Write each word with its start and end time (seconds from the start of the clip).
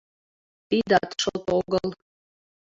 —Тидат 0.69 1.09
шот 1.21 1.45
огыл. 1.57 1.87